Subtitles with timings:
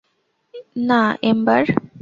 [0.89, 1.01] না,
[1.23, 1.63] এম্বার।